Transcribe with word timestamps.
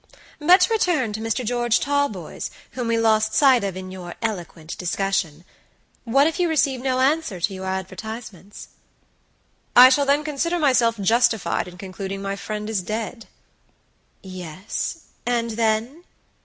"But 0.39 0.61
to 0.61 0.73
return 0.73 1.13
to 1.13 1.19
Mr. 1.19 1.45
George 1.45 1.79
Talboys, 1.79 2.49
whom 2.71 2.87
we 2.87 2.97
lost 2.97 3.35
sight 3.35 3.63
of 3.63 3.77
in 3.77 3.91
your 3.91 4.15
eloquent 4.19 4.75
discussion. 4.79 5.45
What 6.05 6.25
if 6.25 6.39
you 6.39 6.49
receive 6.49 6.81
no 6.81 6.99
answer 6.99 7.39
to 7.39 7.53
your 7.53 7.67
advertisements?" 7.67 8.69
"I 9.75 9.89
shall 9.89 10.07
then 10.07 10.23
consider 10.23 10.57
myself 10.57 10.97
justified 10.99 11.67
in 11.67 11.77
concluding 11.77 12.19
my 12.19 12.35
friend 12.35 12.67
is 12.67 12.81
dead." 12.81 13.27
"Yes, 14.23 15.01
and 15.23 15.51
then?" 15.51 16.03